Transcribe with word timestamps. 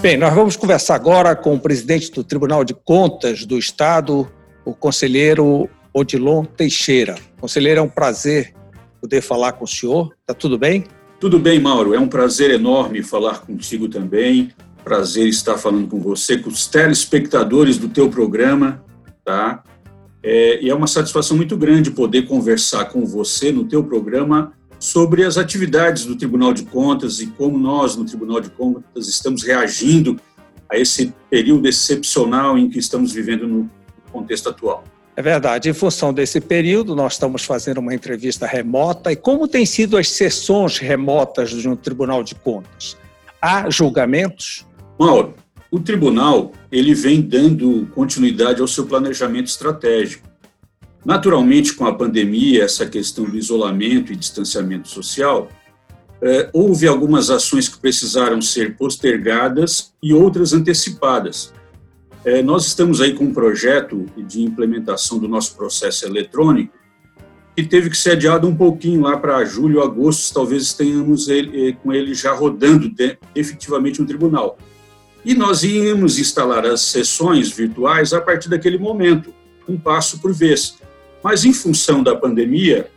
Bem, 0.00 0.16
nós 0.16 0.32
vamos 0.32 0.54
conversar 0.54 0.94
agora 0.94 1.34
com 1.34 1.56
o 1.56 1.60
presidente 1.60 2.12
do 2.12 2.22
Tribunal 2.22 2.62
de 2.62 2.72
Contas 2.72 3.44
do 3.44 3.58
Estado, 3.58 4.30
o 4.64 4.72
conselheiro 4.72 5.68
Odilon 5.92 6.44
Teixeira. 6.44 7.16
Conselheiro, 7.40 7.80
é 7.80 7.82
um 7.82 7.88
prazer 7.88 8.54
poder 9.00 9.20
falar 9.20 9.54
com 9.54 9.64
o 9.64 9.68
senhor. 9.68 10.14
Está 10.20 10.32
tudo 10.32 10.56
bem? 10.56 10.84
Tudo 11.18 11.36
bem, 11.40 11.58
Mauro. 11.58 11.94
É 11.94 11.98
um 11.98 12.06
prazer 12.06 12.52
enorme 12.52 13.02
falar 13.02 13.40
contigo 13.40 13.88
também. 13.88 14.52
Prazer 14.84 15.26
estar 15.26 15.58
falando 15.58 15.88
com 15.88 15.98
você, 15.98 16.38
com 16.38 16.48
os 16.48 16.68
telespectadores 16.68 17.76
do 17.76 17.88
teu 17.88 18.08
programa, 18.08 18.84
tá? 19.24 19.64
É, 20.22 20.62
e 20.62 20.70
é 20.70 20.74
uma 20.74 20.86
satisfação 20.86 21.36
muito 21.36 21.56
grande 21.56 21.90
poder 21.90 22.22
conversar 22.22 22.84
com 22.84 23.04
você 23.04 23.50
no 23.50 23.64
teu 23.64 23.82
programa 23.82 24.52
sobre 24.78 25.24
as 25.24 25.36
atividades 25.36 26.04
do 26.04 26.16
Tribunal 26.16 26.52
de 26.52 26.64
Contas 26.64 27.20
e 27.20 27.26
como 27.26 27.58
nós, 27.58 27.96
no 27.96 28.04
Tribunal 28.04 28.40
de 28.40 28.50
Contas, 28.50 29.08
estamos 29.08 29.42
reagindo 29.42 30.20
a 30.70 30.76
esse 30.76 31.12
período 31.30 31.66
excepcional 31.66 32.58
em 32.58 32.68
que 32.68 32.78
estamos 32.78 33.12
vivendo 33.12 33.46
no 33.46 33.70
contexto 34.12 34.48
atual. 34.48 34.84
É 35.16 35.22
verdade. 35.22 35.68
Em 35.68 35.72
função 35.72 36.14
desse 36.14 36.40
período, 36.40 36.94
nós 36.94 37.14
estamos 37.14 37.44
fazendo 37.44 37.78
uma 37.78 37.92
entrevista 37.92 38.46
remota. 38.46 39.10
E 39.10 39.16
como 39.16 39.48
têm 39.48 39.66
sido 39.66 39.96
as 39.96 40.08
sessões 40.10 40.78
remotas 40.78 41.50
de 41.50 41.68
um 41.68 41.74
Tribunal 41.74 42.22
de 42.22 42.36
Contas? 42.36 42.96
Há 43.42 43.68
julgamentos? 43.68 44.64
Mauro, 44.96 45.34
o 45.70 45.80
tribunal 45.80 46.52
ele 46.70 46.94
vem 46.94 47.20
dando 47.20 47.88
continuidade 47.94 48.60
ao 48.60 48.68
seu 48.68 48.86
planejamento 48.86 49.46
estratégico. 49.46 50.27
Naturalmente, 51.04 51.74
com 51.74 51.86
a 51.86 51.94
pandemia, 51.94 52.64
essa 52.64 52.86
questão 52.86 53.24
do 53.24 53.36
isolamento 53.36 54.12
e 54.12 54.16
distanciamento 54.16 54.88
social, 54.88 55.48
é, 56.20 56.50
houve 56.52 56.86
algumas 56.86 57.30
ações 57.30 57.68
que 57.68 57.78
precisaram 57.78 58.42
ser 58.42 58.76
postergadas 58.76 59.92
e 60.02 60.12
outras 60.12 60.52
antecipadas. 60.52 61.52
É, 62.24 62.42
nós 62.42 62.66
estamos 62.66 63.00
aí 63.00 63.14
com 63.14 63.24
um 63.24 63.32
projeto 63.32 64.06
de 64.16 64.42
implementação 64.42 65.18
do 65.18 65.28
nosso 65.28 65.56
processo 65.56 66.04
eletrônico 66.04 66.76
que 67.54 67.64
teve 67.64 67.90
que 67.90 67.96
ser 67.96 68.12
adiado 68.12 68.46
um 68.46 68.54
pouquinho 68.54 69.02
lá 69.02 69.16
para 69.16 69.44
julho, 69.44 69.82
agosto, 69.82 70.32
talvez 70.32 70.72
tenhamos 70.72 71.28
ele, 71.28 71.72
com 71.82 71.92
ele 71.92 72.14
já 72.14 72.32
rodando 72.32 72.88
de, 72.88 73.18
efetivamente 73.34 74.00
no 74.00 74.06
tribunal. 74.06 74.56
E 75.24 75.34
nós 75.34 75.64
íamos 75.64 76.20
instalar 76.20 76.64
as 76.64 76.82
sessões 76.82 77.50
virtuais 77.50 78.12
a 78.12 78.20
partir 78.20 78.48
daquele 78.48 78.78
momento, 78.78 79.34
um 79.68 79.76
passo 79.76 80.20
por 80.20 80.32
vez. 80.32 80.76
Mas, 81.28 81.44
em 81.44 81.52
função 81.52 82.02
da 82.02 82.16
pandemia, 82.16 82.90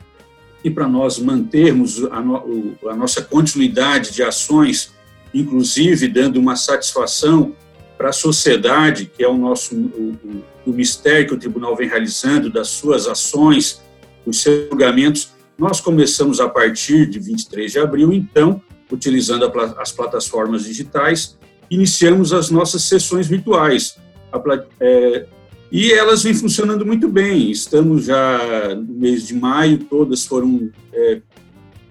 e 0.63 0.69
para 0.69 0.87
nós 0.87 1.19
mantermos 1.19 2.01
a, 2.05 2.21
no, 2.21 2.77
a, 2.87 2.95
nossa 2.95 3.21
continuidade 3.21 4.13
de 4.13 4.23
ações, 4.23 4.93
inclusive 5.33 6.07
dando 6.07 6.39
uma 6.39 6.55
satisfação 6.55 7.53
para 7.97 8.07
a 8.07 8.13
sociedade, 8.13 9.11
que 9.13 9.21
é 9.21 9.27
o 9.27 9.37
nosso 9.37 9.75
o, 9.75 10.17
o, 10.65 10.71
mistério 10.71 11.27
que 11.27 11.33
o 11.33 11.37
tribunal 11.37 11.75
vem 11.75 11.89
realizando, 11.89 12.49
das 12.49 12.69
suas 12.69 13.05
ações, 13.05 13.81
os 14.25 14.41
seus 14.41 14.69
julgamentos, 14.69 15.33
nós 15.57 15.81
começamos 15.81 16.39
a 16.39 16.47
partir 16.47 17.07
de 17.07 17.19
23 17.19 17.69
de 17.69 17.79
abril, 17.79 18.13
então, 18.13 18.61
utilizando 18.89 19.43
a, 19.43 19.81
as 19.81 19.91
plataformas 19.91 20.63
digitais, 20.63 21.37
iniciamos 21.69 22.31
as 22.31 22.49
nossas 22.49 22.81
sessões 22.83 23.27
virtuais. 23.27 23.97
A, 24.31 24.41
é, 24.79 25.25
e 25.71 25.93
elas 25.93 26.23
vêm 26.23 26.33
funcionando 26.33 26.85
muito 26.85 27.07
bem. 27.07 27.49
Estamos 27.49 28.05
já 28.05 28.75
no 28.75 28.93
mês 28.93 29.25
de 29.25 29.33
maio, 29.33 29.77
todas 29.77 30.25
foram 30.25 30.69
é, 30.93 31.21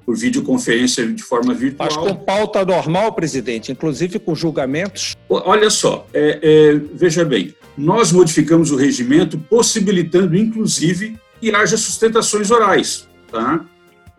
por 0.05 0.17
videoconferência 0.17 1.07
de 1.07 1.23
forma 1.23 1.55
virtual. 1.55 1.89
Mas 1.89 1.97
com 1.97 2.15
pauta 2.15 2.65
normal, 2.65 3.13
presidente, 3.13 3.73
inclusive 3.73 4.19
com 4.19 4.35
julgamentos? 4.35 5.17
Olha 5.29 5.71
só, 5.71 6.07
é, 6.13 6.41
é, 6.43 6.75
veja 6.95 7.25
bem, 7.25 7.55
nós 7.79 8.13
modificamos 8.13 8.71
o 8.71 8.77
regimento 8.77 9.39
possibilitando, 9.39 10.37
inclusive, 10.37 11.19
que 11.41 11.55
haja 11.55 11.77
sustentações 11.77 12.51
orais. 12.51 13.09
Tá? 13.31 13.65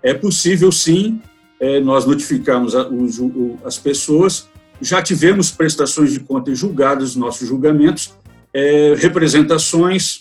É 0.02 0.14
possível, 0.14 0.72
sim, 0.72 1.22
é, 1.60 1.80
nós 1.80 2.06
notificamos 2.06 2.76
a, 2.76 2.88
o, 2.88 3.60
as 3.64 3.78
pessoas, 3.78 4.50
já 4.82 5.02
tivemos 5.02 5.52
prestações 5.52 6.12
de 6.12 6.20
contas 6.22 6.58
julgadas 6.58 7.10
nos 7.10 7.16
nossos 7.18 7.48
julgamentos, 7.48 8.14
é, 8.54 8.94
representações, 8.98 10.20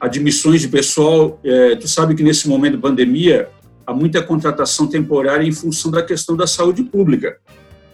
admissões 0.00 0.60
de 0.60 0.68
pessoal. 0.68 1.40
É, 1.44 1.76
tu 1.76 1.88
sabe 1.88 2.14
que 2.14 2.22
nesse 2.22 2.48
momento 2.48 2.76
de 2.76 2.82
pandemia 2.82 3.48
há 3.86 3.92
muita 3.92 4.22
contratação 4.22 4.86
temporária 4.86 5.46
em 5.46 5.52
função 5.52 5.90
da 5.90 6.02
questão 6.02 6.36
da 6.36 6.46
saúde 6.46 6.82
pública. 6.82 7.38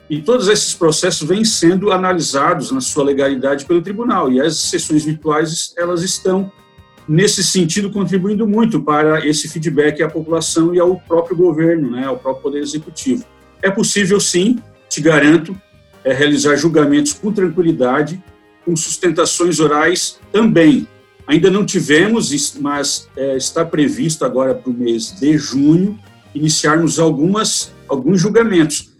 E 0.08 0.20
todos 0.20 0.48
esses 0.48 0.74
processos 0.74 1.26
vêm 1.28 1.44
sendo 1.44 1.92
analisados 1.92 2.72
na 2.72 2.80
sua 2.80 3.04
legalidade 3.04 3.64
pelo 3.64 3.80
tribunal. 3.80 4.30
E 4.32 4.40
as 4.40 4.56
sessões 4.56 5.04
virtuais 5.04 5.72
elas 5.76 6.02
estão 6.02 6.50
nesse 7.08 7.42
sentido 7.42 7.90
contribuindo 7.90 8.46
muito 8.46 8.82
para 8.82 9.26
esse 9.26 9.48
feedback 9.48 10.02
à 10.02 10.08
população 10.08 10.74
e 10.74 10.80
ao 10.80 10.96
próprio 10.96 11.36
governo, 11.36 11.90
né, 11.90 12.06
ao 12.06 12.16
próprio 12.16 12.42
poder 12.42 12.60
executivo. 12.60 13.24
É 13.62 13.70
possível, 13.70 14.20
sim, 14.20 14.58
te 14.88 15.00
garanto, 15.00 15.56
é, 16.04 16.12
realizar 16.12 16.56
julgamentos 16.56 17.12
com 17.12 17.32
tranquilidade 17.32 18.22
com 18.70 18.76
sustentações 18.76 19.58
orais 19.58 20.20
também. 20.30 20.86
Ainda 21.26 21.50
não 21.50 21.66
tivemos, 21.66 22.54
mas 22.60 23.08
é, 23.16 23.36
está 23.36 23.64
previsto 23.64 24.24
agora 24.24 24.54
para 24.54 24.70
o 24.70 24.72
mês 24.72 25.12
de 25.18 25.36
junho 25.36 25.98
iniciarmos 26.32 27.00
algumas, 27.00 27.72
alguns 27.88 28.20
julgamentos. 28.20 28.90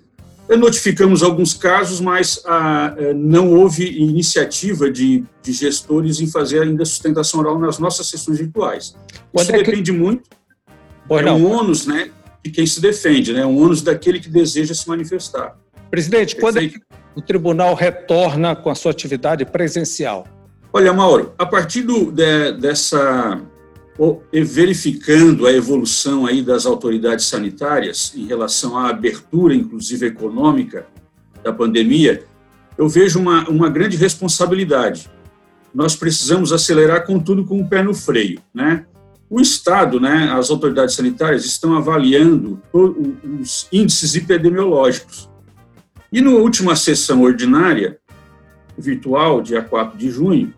Notificamos 0.49 1.23
alguns 1.23 1.55
casos, 1.55 2.01
mas 2.01 2.43
ah, 2.45 2.93
é, 2.99 3.15
não 3.15 3.53
houve 3.53 3.85
iniciativa 3.85 4.91
de, 4.91 5.23
de, 5.41 5.53
gestores 5.53 6.21
em 6.21 6.27
fazer 6.27 6.63
ainda 6.63 6.85
sustentação 6.85 7.39
oral 7.39 7.57
nas 7.57 7.79
nossas 7.79 8.09
sessões 8.09 8.39
virtuais. 8.39 8.97
Isso 9.33 9.53
é 9.53 9.59
depende 9.59 9.93
que... 9.93 9.97
muito. 9.97 10.29
Pois 11.07 11.23
é 11.23 11.27
não. 11.27 11.37
um 11.37 11.47
ônus 11.47 11.87
né, 11.87 12.11
de 12.45 12.51
quem 12.51 12.67
se 12.67 12.81
defende, 12.81 13.33
né, 13.33 13.47
um 13.47 13.63
ônus 13.63 13.81
daquele 13.81 14.19
que 14.19 14.29
deseja 14.29 14.75
se 14.75 14.89
manifestar. 14.89 15.57
Presidente, 15.89 16.35
quando 16.35 16.59
é 16.59 16.69
que 16.69 16.81
o 17.15 17.21
tribunal 17.21 17.75
retorna 17.75 18.55
com 18.55 18.71
a 18.71 18.75
sua 18.75 18.93
atividade 18.93 19.45
presencial? 19.45 20.27
Olha, 20.73 20.93
Mauro, 20.93 21.33
a 21.37 21.45
partir 21.45 21.83
do, 21.83 22.11
de, 22.13 22.53
dessa 22.53 23.41
verificando 24.33 25.47
a 25.47 25.53
evolução 25.53 26.25
aí 26.25 26.41
das 26.41 26.65
autoridades 26.65 27.27
sanitárias 27.27 28.13
em 28.17 28.27
relação 28.27 28.79
à 28.79 28.89
abertura, 28.89 29.55
inclusive 29.55 30.07
econômica, 30.07 30.87
da 31.43 31.53
pandemia, 31.53 32.25
eu 32.79 32.89
vejo 32.89 33.19
uma, 33.19 33.49
uma 33.49 33.69
grande 33.69 33.97
responsabilidade. 33.97 35.11
Nós 35.75 35.95
precisamos 35.95 36.53
acelerar, 36.53 37.07
contudo, 37.07 37.45
com 37.45 37.61
o 37.61 37.69
pé 37.69 37.83
no 37.83 37.95
freio, 37.95 38.41
né? 38.55 38.87
O 39.29 39.41
Estado, 39.41 40.01
né, 40.01 40.29
as 40.33 40.51
autoridades 40.51 40.97
sanitárias 40.97 41.45
estão 41.45 41.77
avaliando 41.77 42.61
os 42.73 43.69
índices 43.71 44.17
epidemiológicos. 44.17 45.30
E 46.13 46.21
na 46.21 46.31
última 46.31 46.75
sessão 46.75 47.23
ordinária, 47.23 47.99
virtual, 48.77 49.41
dia 49.41 49.63
4 49.63 49.97
de 49.97 50.11
junho, 50.11 50.53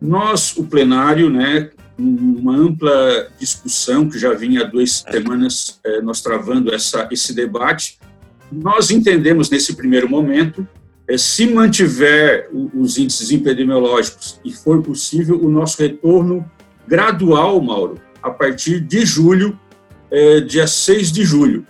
nós, 0.00 0.56
o 0.56 0.64
plenário, 0.64 1.28
né, 1.28 1.70
uma 1.98 2.56
ampla 2.56 3.28
discussão 3.38 4.08
que 4.08 4.18
já 4.18 4.32
vinha 4.32 4.62
há 4.62 4.64
duas 4.64 5.04
semanas 5.10 5.78
eh, 5.84 6.00
nós 6.00 6.20
travando 6.20 6.74
essa, 6.74 7.06
esse 7.10 7.34
debate, 7.34 7.98
nós 8.50 8.90
entendemos 8.90 9.50
nesse 9.50 9.76
primeiro 9.76 10.08
momento, 10.08 10.66
eh, 11.06 11.18
se 11.18 11.46
mantiver 11.46 12.48
os 12.74 12.98
índices 12.98 13.30
epidemiológicos 13.30 14.40
e 14.44 14.52
for 14.52 14.82
possível, 14.82 15.38
o 15.42 15.50
nosso 15.50 15.80
retorno 15.80 16.50
gradual, 16.88 17.60
Mauro, 17.60 18.00
a 18.22 18.30
partir 18.30 18.80
de 18.80 19.04
julho, 19.04 19.58
eh, 20.10 20.40
dia 20.40 20.66
6 20.66 21.12
de 21.12 21.24
julho. 21.24 21.66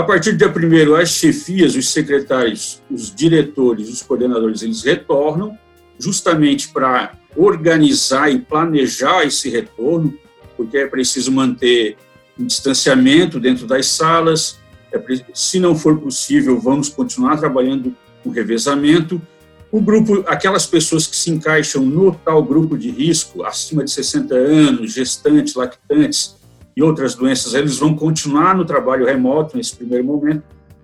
A 0.00 0.02
partir 0.02 0.32
do 0.32 0.38
dia 0.38 0.48
1 0.48 0.94
as 0.94 1.10
chefias, 1.10 1.76
os 1.76 1.90
secretários, 1.90 2.80
os 2.90 3.14
diretores, 3.14 3.90
os 3.90 4.00
coordenadores, 4.00 4.62
eles 4.62 4.82
retornam 4.82 5.58
justamente 5.98 6.70
para 6.70 7.12
organizar 7.36 8.32
e 8.32 8.38
planejar 8.38 9.24
esse 9.26 9.50
retorno, 9.50 10.14
porque 10.56 10.78
é 10.78 10.86
preciso 10.86 11.30
manter 11.30 11.98
um 12.38 12.46
distanciamento 12.46 13.38
dentro 13.38 13.66
das 13.66 13.88
salas, 13.88 14.58
é, 14.90 14.98
se 15.34 15.60
não 15.60 15.76
for 15.76 15.98
possível, 15.98 16.58
vamos 16.58 16.88
continuar 16.88 17.36
trabalhando 17.36 17.94
com 18.24 18.30
revezamento. 18.30 19.20
O 19.70 19.82
grupo, 19.82 20.24
aquelas 20.26 20.64
pessoas 20.64 21.06
que 21.06 21.14
se 21.14 21.30
encaixam 21.30 21.84
no 21.84 22.14
tal 22.14 22.42
grupo 22.42 22.78
de 22.78 22.90
risco, 22.90 23.44
acima 23.44 23.84
de 23.84 23.90
60 23.90 24.34
anos, 24.34 24.94
gestantes, 24.94 25.54
lactantes, 25.54 26.39
e 26.76 26.82
outras 26.82 27.14
doenças, 27.14 27.54
eles 27.54 27.78
vão 27.78 27.94
continuar 27.94 28.54
no 28.54 28.64
trabalho 28.64 29.06
remoto 29.06 29.56
nesse 29.56 29.76
primeiro 29.76 30.04
momento. 30.04 30.42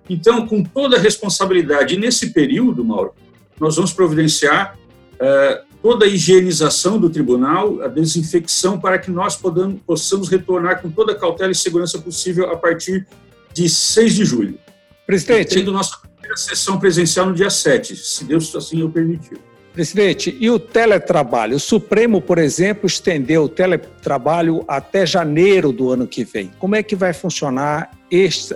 Então, 0.09 0.47
com 0.47 0.63
toda 0.63 0.97
a 0.97 0.99
responsabilidade, 0.99 1.95
e 1.95 1.97
nesse 1.97 2.31
período, 2.31 2.83
Mauro, 2.83 3.13
nós 3.59 3.75
vamos 3.75 3.91
providenciar 3.91 4.77
uh, 5.15 5.65
toda 5.81 6.05
a 6.05 6.07
higienização 6.07 6.99
do 6.99 7.09
tribunal, 7.09 7.81
a 7.81 7.87
desinfecção, 7.87 8.79
para 8.79 8.97
que 8.97 9.11
nós 9.11 9.35
podamos, 9.35 9.79
possamos 9.85 10.29
retornar 10.29 10.81
com 10.81 10.89
toda 10.89 11.13
a 11.13 11.15
cautela 11.15 11.51
e 11.51 11.55
segurança 11.55 11.99
possível 11.99 12.51
a 12.51 12.57
partir 12.57 13.05
de 13.53 13.67
6 13.67 14.15
de 14.15 14.25
julho. 14.25 14.59
Presidente. 15.05 15.55
Tendo 15.55 15.71
nossa 15.71 15.97
primeira 15.97 16.37
sessão 16.37 16.79
presencial 16.79 17.25
no 17.25 17.33
dia 17.33 17.49
7, 17.49 17.95
se 17.95 18.23
Deus 18.25 18.53
assim 18.55 18.83
o 18.83 18.89
permitir. 18.89 19.37
Presidente, 19.77 20.35
e 20.39 20.49
o 20.49 20.57
teletrabalho? 20.57 21.55
O 21.55 21.59
Supremo, 21.59 22.19
por 22.19 22.39
exemplo, 22.39 22.87
estendeu 22.87 23.43
o 23.43 23.47
teletrabalho 23.47 24.65
até 24.67 25.05
janeiro 25.05 25.71
do 25.71 25.91
ano 25.91 26.07
que 26.07 26.23
vem. 26.23 26.51
Como 26.57 26.75
é 26.75 26.81
que 26.81 26.95
vai 26.95 27.13
funcionar 27.13 27.91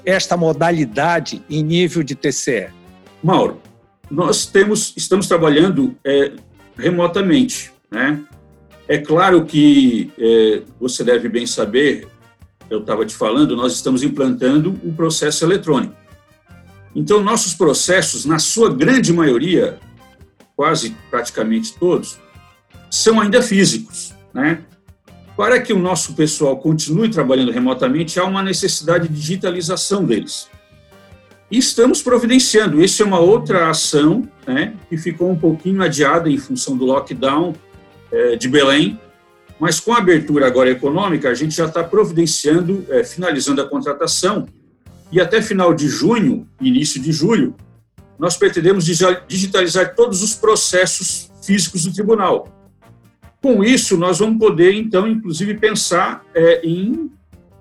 esta 0.03 0.35
modalidade 0.35 1.43
em 1.47 1.61
nível 1.61 2.01
de 2.01 2.15
TCE? 2.15 2.69
Mauro, 3.21 3.61
nós 4.09 4.47
temos, 4.47 4.95
estamos 4.97 5.27
trabalhando 5.27 5.95
é, 6.03 6.31
remotamente. 6.75 7.71
Né? 7.91 8.19
É 8.87 8.97
claro 8.97 9.45
que 9.45 10.11
é, 10.17 10.63
você 10.79 11.03
deve 11.03 11.29
bem 11.29 11.45
saber, 11.45 12.07
eu 12.67 12.79
estava 12.79 13.05
te 13.05 13.13
falando, 13.13 13.55
nós 13.55 13.73
estamos 13.73 14.01
implantando 14.01 14.75
um 14.83 14.91
processo 14.91 15.45
eletrônico. 15.45 15.93
Então, 16.95 17.21
nossos 17.21 17.53
processos, 17.53 18.25
na 18.25 18.39
sua 18.39 18.73
grande 18.73 19.13
maioria, 19.13 19.77
quase 20.61 20.95
praticamente 21.09 21.73
todos, 21.73 22.19
são 22.87 23.19
ainda 23.19 23.41
físicos. 23.41 24.13
Né? 24.31 24.59
Para 25.35 25.59
que 25.59 25.73
o 25.73 25.79
nosso 25.79 26.13
pessoal 26.13 26.55
continue 26.55 27.09
trabalhando 27.09 27.51
remotamente, 27.51 28.19
há 28.19 28.25
uma 28.25 28.43
necessidade 28.43 29.07
de 29.07 29.15
digitalização 29.15 30.05
deles. 30.05 30.47
E 31.49 31.57
estamos 31.57 32.03
providenciando. 32.03 32.79
Isso 32.79 33.01
é 33.01 33.05
uma 33.07 33.17
outra 33.17 33.71
ação 33.71 34.29
né, 34.45 34.75
que 34.87 34.99
ficou 34.99 35.31
um 35.31 35.35
pouquinho 35.35 35.81
adiada 35.81 36.29
em 36.29 36.37
função 36.37 36.77
do 36.77 36.85
lockdown 36.85 37.55
é, 38.11 38.35
de 38.35 38.47
Belém, 38.47 38.99
mas 39.59 39.79
com 39.79 39.95
a 39.95 39.97
abertura 39.97 40.45
agora 40.45 40.69
econômica, 40.69 41.27
a 41.27 41.33
gente 41.33 41.55
já 41.55 41.65
está 41.65 41.83
providenciando, 41.83 42.85
é, 42.87 43.03
finalizando 43.03 43.63
a 43.63 43.67
contratação, 43.67 44.47
e 45.11 45.19
até 45.19 45.41
final 45.41 45.73
de 45.73 45.87
junho, 45.87 46.47
início 46.61 47.01
de 47.01 47.11
julho, 47.11 47.55
nós 48.21 48.37
pretendemos 48.37 48.85
digitalizar 49.27 49.95
todos 49.95 50.21
os 50.21 50.35
processos 50.35 51.31
físicos 51.41 51.85
do 51.85 51.91
tribunal. 51.91 52.47
Com 53.41 53.63
isso, 53.63 53.97
nós 53.97 54.19
vamos 54.19 54.37
poder, 54.37 54.75
então, 54.75 55.07
inclusive, 55.07 55.55
pensar 55.55 56.23
é, 56.35 56.61
em 56.63 57.09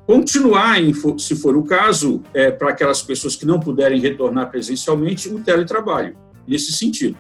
continuar, 0.07 0.79
em, 0.79 0.93
se 1.19 1.35
for 1.35 1.57
o 1.57 1.63
caso, 1.63 2.23
é, 2.35 2.51
para 2.51 2.69
aquelas 2.69 3.01
pessoas 3.01 3.35
que 3.35 3.47
não 3.47 3.59
puderem 3.59 4.03
retornar 4.03 4.51
presencialmente, 4.51 5.31
o 5.31 5.41
teletrabalho, 5.41 6.15
nesse 6.47 6.73
sentido. 6.73 7.17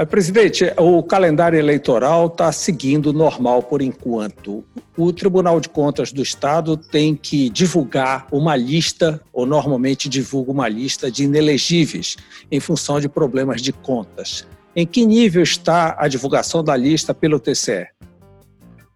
É, 0.00 0.04
presidente, 0.06 0.64
o 0.78 1.02
calendário 1.02 1.58
eleitoral 1.58 2.28
está 2.28 2.50
seguindo 2.52 3.12
normal 3.12 3.62
por 3.62 3.82
enquanto. 3.82 4.64
O 4.96 5.12
Tribunal 5.12 5.60
de 5.60 5.68
Contas 5.68 6.10
do 6.10 6.22
Estado 6.22 6.74
tem 6.74 7.14
que 7.14 7.50
divulgar 7.50 8.26
uma 8.32 8.56
lista, 8.56 9.20
ou 9.30 9.44
normalmente 9.44 10.08
divulga 10.08 10.52
uma 10.52 10.66
lista 10.66 11.10
de 11.10 11.24
inelegíveis 11.24 12.16
em 12.50 12.58
função 12.58 12.98
de 12.98 13.10
problemas 13.10 13.60
de 13.60 13.74
contas. 13.74 14.46
Em 14.74 14.86
que 14.86 15.04
nível 15.04 15.42
está 15.42 15.94
a 15.98 16.08
divulgação 16.08 16.64
da 16.64 16.74
lista 16.74 17.12
pelo 17.12 17.38
TCE? 17.38 17.88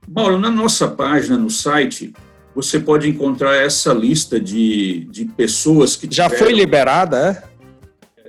Mauro, 0.09 0.39
na 0.39 0.51
nossa 0.51 0.89
página 0.89 1.37
no 1.37 1.51
site, 1.51 2.15
você 2.55 2.81
pode 2.81 3.11
encontrar 3.11 3.55
essa 3.55 3.93
lista 3.93 4.41
de, 4.41 5.07
de 5.11 5.27
pessoas 5.27 5.97
que. 5.97 6.09
Já 6.11 6.31
tiveram... 6.31 6.47
foi 6.47 6.55
liberada, 6.55 7.45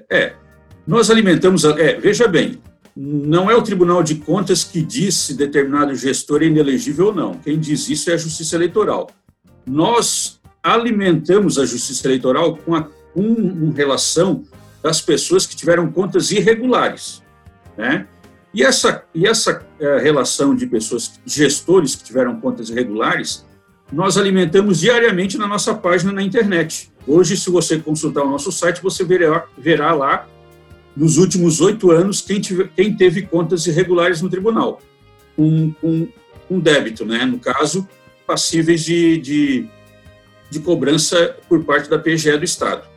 é? 0.09 0.17
É, 0.17 0.33
nós 0.85 1.09
alimentamos. 1.09 1.63
É, 1.65 1.99
veja 1.99 2.27
bem, 2.27 2.59
não 2.95 3.49
é 3.49 3.55
o 3.55 3.61
Tribunal 3.61 4.01
de 4.03 4.15
Contas 4.15 4.63
que 4.63 4.81
diz 4.81 5.15
se 5.15 5.33
determinado 5.33 5.95
gestor 5.95 6.41
é 6.41 6.45
inelegível 6.45 7.07
ou 7.07 7.15
não. 7.15 7.33
Quem 7.33 7.59
diz 7.59 7.89
isso 7.89 8.09
é 8.09 8.13
a 8.13 8.17
Justiça 8.17 8.55
Eleitoral. 8.55 9.09
Nós 9.65 10.39
alimentamos 10.63 11.59
a 11.59 11.65
Justiça 11.65 12.07
Eleitoral 12.07 12.55
com, 12.57 12.75
a, 12.75 12.87
com 13.13 13.71
relação 13.75 14.43
das 14.81 15.01
pessoas 15.01 15.45
que 15.45 15.55
tiveram 15.55 15.91
contas 15.91 16.31
irregulares. 16.31 17.21
Né? 17.77 18.07
E 18.53 18.63
essa, 18.63 19.03
e 19.13 19.27
essa 19.27 19.65
é, 19.79 19.97
relação 19.97 20.55
de 20.55 20.65
pessoas, 20.65 21.19
gestores 21.25 21.95
que 21.95 22.03
tiveram 22.03 22.39
contas 22.39 22.69
irregulares, 22.69 23.45
nós 23.91 24.17
alimentamos 24.17 24.79
diariamente 24.79 25.37
na 25.37 25.47
nossa 25.47 25.73
página 25.73 26.13
na 26.13 26.21
internet. 26.21 26.91
Hoje, 27.05 27.35
se 27.35 27.49
você 27.49 27.77
consultar 27.77 28.23
o 28.23 28.29
nosso 28.29 28.51
site, 28.51 28.81
você 28.81 29.03
verá, 29.03 29.45
verá 29.57 29.93
lá 29.93 30.27
nos 30.95 31.17
últimos 31.17 31.59
oito 31.61 31.91
anos, 31.91 32.21
quem, 32.21 32.39
tive, 32.39 32.69
quem, 32.75 32.95
teve 32.95 33.23
contas 33.23 33.67
irregulares 33.67 34.21
no 34.21 34.29
tribunal, 34.29 34.81
com, 35.35 35.73
com, 35.81 36.07
um 36.49 36.59
débito, 36.59 37.05
né? 37.05 37.25
no 37.25 37.39
caso, 37.39 37.87
passíveis 38.25 38.83
de, 38.83 39.17
de, 39.17 39.65
de, 40.49 40.59
cobrança 40.59 41.35
por 41.49 41.63
parte 41.63 41.89
da 41.89 41.97
PGE 41.97 42.37
do 42.37 42.45
Estado. 42.45 42.87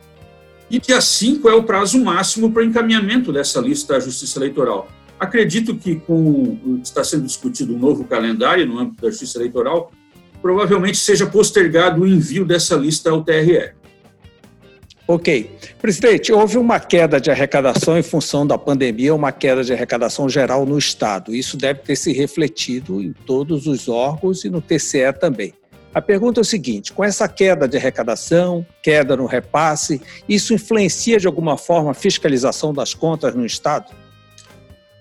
E 0.69 0.79
dia 0.79 1.01
5 1.01 1.49
é 1.49 1.53
o 1.53 1.63
prazo 1.63 1.99
máximo 2.03 2.51
para 2.51 2.63
encaminhamento 2.63 3.33
dessa 3.33 3.59
lista 3.59 3.97
à 3.97 3.99
Justiça 3.99 4.37
Eleitoral. 4.37 4.87
Acredito 5.19 5.75
que 5.75 5.95
com 5.95 6.79
está 6.81 7.03
sendo 7.03 7.25
discutido 7.25 7.73
um 7.73 7.79
novo 7.79 8.05
calendário 8.05 8.65
no 8.67 8.79
âmbito 8.79 9.01
da 9.01 9.09
Justiça 9.09 9.39
Eleitoral, 9.39 9.91
provavelmente 10.41 10.97
seja 10.97 11.25
postergado 11.25 12.03
o 12.03 12.07
envio 12.07 12.45
dessa 12.45 12.75
lista 12.75 13.09
ao 13.09 13.23
TRE. 13.23 13.78
Ok. 15.11 15.49
Presidente, 15.81 16.31
houve 16.31 16.59
uma 16.59 16.79
queda 16.79 17.19
de 17.19 17.31
arrecadação 17.31 17.97
em 17.97 18.03
função 18.03 18.45
da 18.45 18.59
pandemia, 18.59 19.15
uma 19.15 19.31
queda 19.31 19.63
de 19.63 19.73
arrecadação 19.73 20.29
geral 20.29 20.67
no 20.67 20.77
Estado. 20.77 21.33
Isso 21.33 21.57
deve 21.57 21.79
ter 21.79 21.95
se 21.95 22.13
refletido 22.13 23.01
em 23.01 23.11
todos 23.11 23.65
os 23.65 23.89
órgãos 23.89 24.45
e 24.45 24.51
no 24.51 24.61
TCE 24.61 25.11
também. 25.19 25.51
A 25.95 25.99
pergunta 25.99 26.39
é 26.39 26.43
o 26.43 26.45
seguinte: 26.45 26.93
com 26.93 27.03
essa 27.03 27.27
queda 27.27 27.67
de 27.67 27.75
arrecadação, 27.75 28.63
queda 28.83 29.17
no 29.17 29.25
repasse, 29.25 29.99
isso 30.29 30.53
influencia 30.53 31.19
de 31.19 31.25
alguma 31.25 31.57
forma 31.57 31.89
a 31.89 31.95
fiscalização 31.95 32.71
das 32.71 32.93
contas 32.93 33.33
no 33.33 33.47
Estado? 33.47 33.91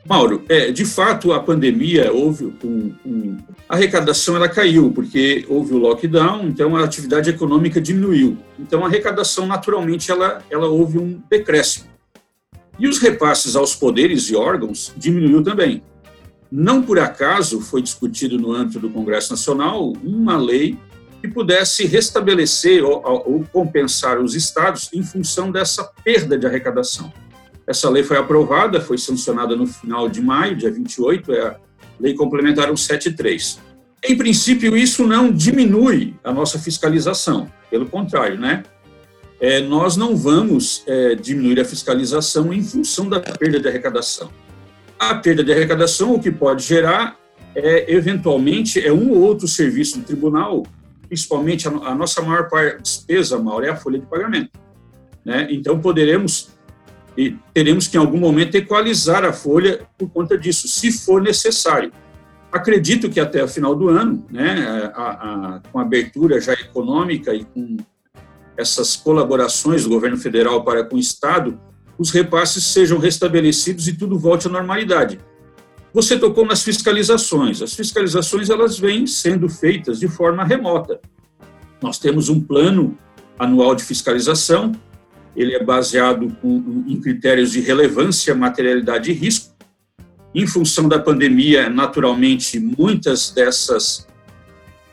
Mauro, 0.08 0.42
é, 0.48 0.70
de 0.72 0.86
fato, 0.86 1.34
a 1.34 1.40
pandemia 1.40 2.10
houve 2.10 2.46
um, 2.64 2.94
um, 3.04 3.36
a 3.68 3.74
arrecadação 3.74 4.34
ela 4.34 4.48
caiu 4.48 4.90
porque 4.90 5.44
houve 5.50 5.74
o 5.74 5.76
lockdown, 5.76 6.48
então 6.48 6.74
a 6.74 6.82
atividade 6.82 7.28
econômica 7.28 7.78
diminuiu. 7.78 8.38
Então 8.58 8.82
a 8.82 8.86
arrecadação 8.86 9.46
naturalmente 9.46 10.10
ela 10.10 10.42
ela 10.50 10.66
houve 10.66 10.98
um 10.98 11.20
decréscimo. 11.28 11.88
E 12.78 12.88
os 12.88 12.98
repasses 12.98 13.54
aos 13.54 13.74
poderes 13.74 14.30
e 14.30 14.34
órgãos 14.34 14.94
diminuiu 14.96 15.42
também. 15.42 15.82
Não 16.50 16.80
por 16.80 16.98
acaso 16.98 17.60
foi 17.60 17.82
discutido 17.82 18.38
no 18.38 18.52
âmbito 18.52 18.80
do 18.80 18.88
Congresso 18.88 19.32
Nacional 19.32 19.92
uma 20.02 20.38
lei 20.38 20.78
que 21.20 21.28
pudesse 21.28 21.86
restabelecer 21.86 22.82
ou, 22.82 23.02
ou 23.04 23.44
compensar 23.52 24.18
os 24.18 24.34
estados 24.34 24.88
em 24.94 25.02
função 25.02 25.52
dessa 25.52 25.84
perda 26.02 26.38
de 26.38 26.46
arrecadação. 26.46 27.12
Essa 27.68 27.90
lei 27.90 28.02
foi 28.02 28.16
aprovada, 28.16 28.80
foi 28.80 28.96
sancionada 28.96 29.54
no 29.54 29.66
final 29.66 30.08
de 30.08 30.22
maio, 30.22 30.56
dia 30.56 30.70
28, 30.70 31.32
é 31.32 31.40
a 31.48 31.56
Lei 32.00 32.14
Complementar 32.14 32.66
173. 32.66 33.60
Em 34.02 34.16
princípio, 34.16 34.74
isso 34.74 35.06
não 35.06 35.30
diminui 35.30 36.14
a 36.24 36.32
nossa 36.32 36.58
fiscalização, 36.58 37.46
pelo 37.70 37.86
contrário, 37.86 38.40
né? 38.40 38.62
É, 39.38 39.60
nós 39.60 39.98
não 39.98 40.16
vamos 40.16 40.82
é, 40.86 41.14
diminuir 41.14 41.60
a 41.60 41.64
fiscalização 41.64 42.54
em 42.54 42.62
função 42.62 43.06
da 43.06 43.20
perda 43.20 43.60
de 43.60 43.68
arrecadação. 43.68 44.30
A 44.98 45.14
perda 45.16 45.44
de 45.44 45.52
arrecadação, 45.52 46.14
o 46.14 46.20
que 46.20 46.30
pode 46.30 46.64
gerar 46.64 47.18
é, 47.54 47.92
eventualmente, 47.92 48.80
é 48.80 48.90
um 48.90 49.10
ou 49.10 49.20
outro 49.20 49.46
serviço 49.46 49.98
do 49.98 50.04
tribunal, 50.04 50.64
principalmente 51.06 51.68
a, 51.68 51.70
a 51.70 51.94
nossa 51.94 52.22
maior 52.22 52.48
despesa, 52.80 53.38
maior 53.38 53.62
é 53.62 53.68
a 53.68 53.76
folha 53.76 53.98
de 53.98 54.06
pagamento. 54.06 54.58
Né? 55.22 55.48
Então, 55.50 55.78
poderemos 55.78 56.57
e 57.18 57.36
teremos 57.52 57.88
que, 57.88 57.96
em 57.96 58.00
algum 58.00 58.16
momento, 58.16 58.54
equalizar 58.54 59.24
a 59.24 59.32
folha 59.32 59.80
por 59.98 60.08
conta 60.08 60.38
disso, 60.38 60.68
se 60.68 60.92
for 60.92 61.20
necessário. 61.20 61.90
Acredito 62.52 63.10
que 63.10 63.18
até 63.18 63.42
o 63.42 63.48
final 63.48 63.74
do 63.74 63.88
ano, 63.88 64.24
né, 64.30 64.92
a, 64.94 65.10
a, 65.56 65.60
com 65.72 65.80
a 65.80 65.82
abertura 65.82 66.40
já 66.40 66.52
econômica 66.52 67.34
e 67.34 67.44
com 67.44 67.76
essas 68.56 68.94
colaborações 68.94 69.82
do 69.82 69.90
governo 69.90 70.16
federal 70.16 70.62
para 70.62 70.84
com 70.84 70.94
o 70.94 70.98
Estado, 71.00 71.60
os 71.98 72.12
repasses 72.12 72.62
sejam 72.62 72.98
restabelecidos 72.98 73.88
e 73.88 73.94
tudo 73.94 74.16
volte 74.16 74.46
à 74.46 74.50
normalidade. 74.50 75.18
Você 75.92 76.16
tocou 76.16 76.46
nas 76.46 76.62
fiscalizações. 76.62 77.60
As 77.60 77.74
fiscalizações 77.74 78.48
elas 78.48 78.78
vêm 78.78 79.08
sendo 79.08 79.48
feitas 79.48 79.98
de 79.98 80.06
forma 80.06 80.44
remota. 80.44 81.00
Nós 81.82 81.98
temos 81.98 82.28
um 82.28 82.40
plano 82.40 82.96
anual 83.36 83.74
de 83.74 83.82
fiscalização 83.82 84.70
ele 85.36 85.54
é 85.54 85.62
baseado 85.62 86.36
em 86.86 87.00
critérios 87.00 87.52
de 87.52 87.60
relevância, 87.60 88.34
materialidade 88.34 89.10
e 89.10 89.14
risco. 89.14 89.54
Em 90.34 90.46
função 90.46 90.88
da 90.88 90.98
pandemia, 90.98 91.70
naturalmente, 91.70 92.58
muitas 92.58 93.30
dessas 93.30 94.06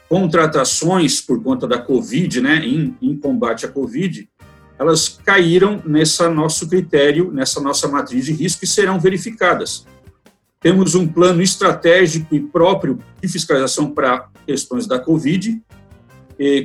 contratações 0.08 1.20
por 1.20 1.42
conta 1.44 1.68
da 1.68 1.77
Covid, 1.77 2.42
né, 2.42 2.58
em, 2.65 2.96
em 3.01 3.18
combate 3.18 3.65
à 3.65 3.70
Covid, 3.70 4.30
elas 4.77 5.20
caíram 5.25 5.82
nessa 5.86 6.30
nosso 6.30 6.68
critério, 6.68 7.32
nessa 7.32 7.60
nossa 7.62 7.88
matriz 7.88 8.25
de 8.25 8.34
risco 8.34 8.65
e 8.65 8.68
serão 8.68 9.00
verificadas. 9.00 9.86
Temos 10.60 10.96
um 10.96 11.08
plano 11.08 11.42
estratégico 11.42 12.34
e 12.36 12.39
próprio 12.39 13.00
de 13.22 13.27
fiscalização 13.27 13.92
para 13.92 14.30
questões 14.46 14.88
da 14.88 15.00
Covid, 15.00 15.62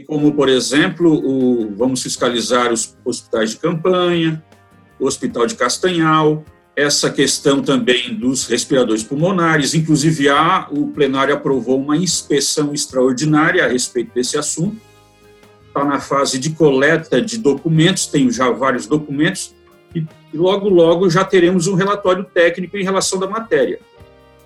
como, 0.07 0.33
por 0.33 0.49
exemplo, 0.49 1.12
o, 1.12 1.75
vamos 1.77 2.03
fiscalizar 2.03 2.73
os 2.73 2.97
hospitais 3.05 3.50
de 3.50 3.57
campanha, 3.59 4.43
o 4.99 5.07
Hospital 5.07 5.47
de 5.47 5.55
Castanhal, 5.55 6.45
essa 6.77 7.11
questão 7.11 7.62
também 7.62 8.15
dos 8.15 8.47
respiradores 8.47 9.03
pulmonares, 9.03 9.75
inclusive 9.75 10.29
a, 10.29 10.69
o 10.71 10.89
plenário 10.89 11.35
aprovou 11.35 11.79
uma 11.79 11.97
inspeção 11.97 12.73
extraordinária 12.73 13.65
a 13.65 13.69
respeito 13.69 14.15
desse 14.15 14.39
assunto, 14.39 14.81
está 15.67 15.85
na 15.85 16.00
fase 16.00 16.39
de 16.39 16.50
coleta 16.50 17.21
de 17.21 17.39
documentos, 17.39 18.07
tenho 18.07 18.31
já 18.31 18.50
vários 18.50 18.87
documentos, 18.87 19.55
e, 19.95 20.05
e 20.33 20.37
logo, 20.37 20.69
logo 20.69 21.09
já 21.11 21.25
teremos 21.25 21.67
um 21.67 21.75
relatório 21.75 22.25
técnico 22.25 22.77
em 22.77 22.85
relação 22.85 23.19
da 23.19 23.29
matéria. 23.29 23.79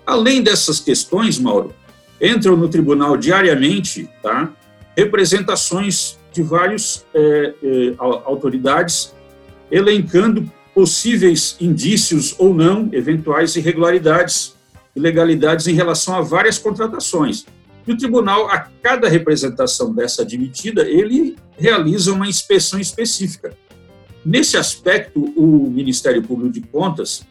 Além 0.05 0.41
dessas 0.41 0.79
questões, 0.79 1.39
Mauro, 1.39 1.73
entram 2.21 2.55
no 2.55 2.69
tribunal 2.69 3.17
diariamente 3.17 4.09
tá, 4.21 4.51
representações 4.97 6.17
de 6.31 6.41
várias 6.41 7.05
é, 7.13 7.53
é, 7.63 7.93
autoridades 7.97 9.13
elencando 9.71 10.49
possíveis 10.73 11.55
indícios 11.59 12.35
ou 12.37 12.53
não, 12.53 12.89
eventuais 12.91 13.55
irregularidades, 13.55 14.55
ilegalidades 14.95 15.67
em 15.67 15.73
relação 15.73 16.15
a 16.15 16.21
várias 16.21 16.57
contratações. 16.57 17.45
E 17.87 17.91
o 17.91 17.97
tribunal, 17.97 18.49
a 18.49 18.59
cada 18.81 19.07
representação 19.07 19.93
dessa 19.93 20.23
admitida, 20.23 20.87
ele 20.87 21.35
realiza 21.57 22.11
uma 22.11 22.27
inspeção 22.27 22.79
específica. 22.79 23.55
Nesse 24.25 24.57
aspecto, 24.57 25.19
o 25.35 25.69
Ministério 25.69 26.21
Público 26.21 26.51
de 26.51 26.61
Contas, 26.61 27.25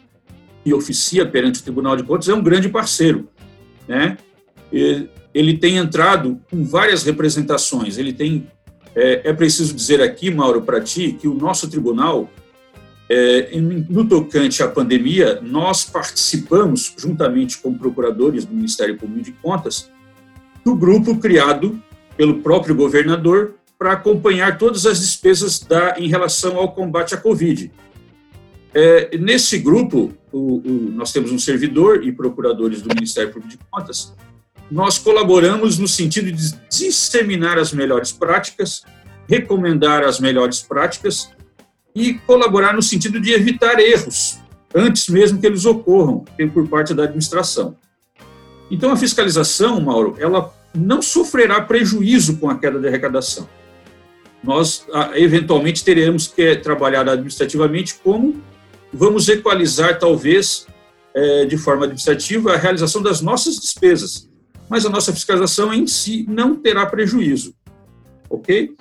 que 0.62 0.72
oficia 0.72 1.26
perante 1.26 1.60
o 1.60 1.62
Tribunal 1.62 1.96
de 1.96 2.04
Contas, 2.04 2.28
é 2.28 2.34
um 2.34 2.42
grande 2.42 2.68
parceiro. 2.68 3.28
Né? 3.88 4.16
Ele 5.34 5.58
tem 5.58 5.76
entrado 5.76 6.40
com 6.50 6.64
várias 6.64 7.02
representações. 7.02 7.98
Ele 7.98 8.12
tem. 8.12 8.46
É, 8.94 9.30
é 9.30 9.32
preciso 9.32 9.74
dizer 9.74 10.00
aqui, 10.00 10.30
Mauro, 10.30 10.62
para 10.62 10.80
ti, 10.80 11.16
que 11.20 11.26
o 11.26 11.34
nosso 11.34 11.68
tribunal 11.68 12.30
é, 13.08 13.50
no 13.60 14.08
tocante 14.08 14.62
à 14.62 14.68
pandemia, 14.68 15.40
nós 15.42 15.84
participamos, 15.84 16.94
juntamente 16.96 17.58
com 17.58 17.76
procuradores 17.76 18.44
do 18.44 18.54
Ministério 18.54 18.96
Público 18.96 19.22
de 19.22 19.32
Contas, 19.32 19.90
do 20.64 20.74
grupo 20.74 21.18
criado 21.18 21.82
pelo 22.16 22.40
próprio 22.40 22.74
governador 22.74 23.56
para 23.78 23.92
acompanhar 23.92 24.56
todas 24.56 24.86
as 24.86 25.00
despesas 25.00 25.60
da, 25.60 25.98
em 25.98 26.08
relação 26.08 26.56
ao 26.56 26.72
combate 26.72 27.14
à 27.14 27.18
Covid. 27.18 27.70
É, 28.72 29.16
nesse 29.18 29.58
grupo, 29.58 30.12
o, 30.32 30.56
o, 30.56 30.90
nós 30.92 31.12
temos 31.12 31.30
um 31.30 31.38
servidor 31.38 32.04
e 32.04 32.10
procuradores 32.10 32.80
do 32.80 32.88
Ministério 32.88 33.32
Público 33.32 33.50
de 33.50 33.58
Contas. 33.70 34.14
Nós 34.70 34.98
colaboramos 34.98 35.78
no 35.78 35.86
sentido 35.86 36.32
de 36.32 36.54
disseminar 36.70 37.58
as 37.58 37.72
melhores 37.72 38.12
práticas, 38.12 38.82
recomendar 39.28 40.02
as 40.02 40.18
melhores 40.18 40.62
práticas 40.62 41.30
e 41.94 42.14
colaborar 42.14 42.74
no 42.74 42.82
sentido 42.82 43.20
de 43.20 43.32
evitar 43.32 43.78
erros 43.78 44.38
antes 44.74 45.08
mesmo 45.08 45.40
que 45.40 45.46
eles 45.46 45.64
ocorram 45.64 46.24
por 46.52 46.66
parte 46.68 46.92
da 46.92 47.04
administração. 47.04 47.76
Então, 48.70 48.90
a 48.90 48.96
fiscalização, 48.96 49.80
Mauro, 49.80 50.16
ela 50.18 50.52
não 50.74 51.00
sofrerá 51.00 51.60
prejuízo 51.60 52.38
com 52.38 52.50
a 52.50 52.58
queda 52.58 52.80
de 52.80 52.88
arrecadação. 52.88 53.48
Nós, 54.42 54.84
eventualmente, 55.14 55.84
teremos 55.84 56.26
que 56.26 56.56
trabalhar 56.56 57.08
administrativamente 57.08 57.94
como 58.02 58.42
vamos 58.92 59.28
equalizar, 59.28 59.98
talvez, 59.98 60.66
é, 61.14 61.44
de 61.46 61.56
forma 61.56 61.84
administrativa, 61.84 62.52
a 62.52 62.56
realização 62.56 63.00
das 63.00 63.20
nossas 63.20 63.58
despesas. 63.58 64.28
Mas 64.68 64.86
a 64.86 64.90
nossa 64.90 65.12
fiscalização 65.12 65.72
em 65.72 65.86
si 65.86 66.24
não 66.28 66.54
terá 66.56 66.86
prejuízo. 66.86 67.54
Ok? 68.28 68.74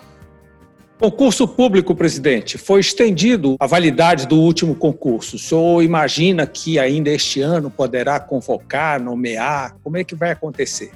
Concurso 1.00 1.48
público, 1.48 1.94
presidente, 1.94 2.58
foi 2.58 2.80
estendido 2.80 3.58
a 3.60 3.68
validade 3.68 4.26
do 4.26 4.38
último 4.38 4.74
concurso. 4.74 5.36
O 5.36 5.40
senhor 5.40 5.84
imagina 5.84 6.48
que 6.48 6.80
ainda 6.80 7.10
este 7.10 7.42
ano 7.42 7.70
poderá 7.70 8.20
convocar, 8.20 9.02
nomear? 9.02 9.76
Como 9.84 9.98
é 9.98 10.04
que 10.04 10.16
vai 10.16 10.32
acontecer? 10.32 10.92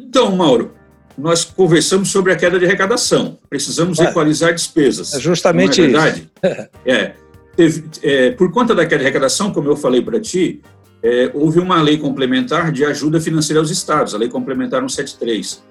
Então, 0.00 0.34
Mauro, 0.34 0.72
nós 1.16 1.44
conversamos 1.44 2.10
sobre 2.10 2.32
a 2.32 2.36
queda 2.36 2.58
de 2.58 2.64
arrecadação. 2.64 3.38
Precisamos 3.48 4.00
é, 4.00 4.04
equalizar 4.04 4.52
despesas. 4.52 5.14
É 5.14 5.20
justamente 5.20 5.80
não 5.80 6.00
é 6.00 6.10
verdade? 6.10 6.30
isso. 6.44 6.68
é, 6.84 7.12
teve, 7.54 7.84
é, 8.02 8.30
por 8.32 8.50
conta 8.50 8.74
da 8.74 8.84
queda 8.84 8.98
de 8.98 9.04
arrecadação, 9.04 9.52
como 9.52 9.68
eu 9.68 9.76
falei 9.76 10.02
para 10.02 10.20
ti, 10.20 10.62
é, 11.06 11.30
houve 11.34 11.60
uma 11.60 11.80
lei 11.80 11.98
complementar 11.98 12.72
de 12.72 12.84
ajuda 12.84 13.20
financeira 13.20 13.60
aos 13.60 13.70
estados, 13.70 14.14
a 14.14 14.18
lei 14.18 14.28
complementar 14.28 14.80
173 14.80 15.64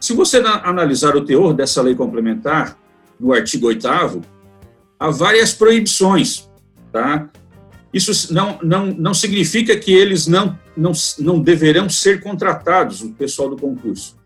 se 0.00 0.14
você 0.14 0.38
analisar 0.38 1.14
o 1.14 1.24
teor 1.24 1.52
dessa 1.52 1.82
lei 1.82 1.94
complementar, 1.94 2.76
no 3.20 3.34
artigo 3.34 3.66
8 3.66 3.86
há 4.98 5.10
várias 5.10 5.52
proibições, 5.52 6.48
tá? 6.90 7.28
Isso 7.92 8.32
não, 8.32 8.58
não, 8.62 8.86
não 8.86 9.12
significa 9.12 9.76
que 9.76 9.92
eles 9.92 10.26
não, 10.26 10.58
não, 10.74 10.92
não 11.18 11.38
deverão 11.38 11.88
ser 11.90 12.22
contratados, 12.22 13.02
o 13.02 13.12
pessoal 13.12 13.50
do 13.50 13.56
concurso. 13.56 14.16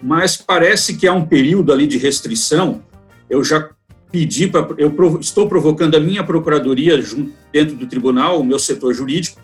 Mas 0.00 0.36
parece 0.36 0.96
que 0.96 1.08
há 1.08 1.12
um 1.12 1.26
período 1.26 1.72
ali 1.72 1.86
de 1.86 1.98
restrição. 1.98 2.82
Eu 3.28 3.42
já 3.42 3.70
pedi 4.12 4.46
para. 4.46 4.68
Eu 4.76 4.94
estou 5.18 5.48
provocando 5.48 5.96
a 5.96 6.00
minha 6.00 6.22
procuradoria 6.22 7.02
dentro 7.50 7.74
do 7.74 7.86
tribunal, 7.86 8.38
o 8.38 8.44
meu 8.44 8.58
setor 8.58 8.92
jurídico, 8.92 9.40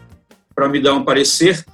para 0.54 0.68
me 0.68 0.80
dar 0.80 0.94
um 0.94 1.04
parecer 1.04 1.64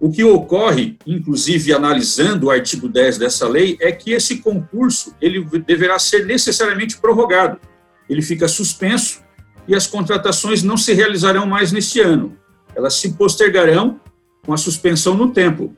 o 0.00 0.10
que 0.10 0.24
ocorre, 0.24 0.96
inclusive 1.06 1.74
analisando 1.74 2.46
o 2.46 2.50
artigo 2.50 2.88
10 2.88 3.18
dessa 3.18 3.46
lei, 3.46 3.76
é 3.82 3.92
que 3.92 4.12
esse 4.12 4.38
concurso 4.38 5.14
ele 5.20 5.44
deverá 5.66 5.98
ser 5.98 6.24
necessariamente 6.24 6.96
prorrogado. 6.96 7.60
Ele 8.08 8.22
fica 8.22 8.48
suspenso 8.48 9.22
e 9.68 9.74
as 9.74 9.86
contratações 9.86 10.62
não 10.62 10.78
se 10.78 10.94
realizarão 10.94 11.44
mais 11.44 11.70
neste 11.70 12.00
ano. 12.00 12.34
Elas 12.74 12.94
se 12.94 13.12
postergarão 13.12 14.00
com 14.42 14.54
a 14.54 14.56
suspensão 14.56 15.14
no 15.14 15.32
tempo. 15.32 15.76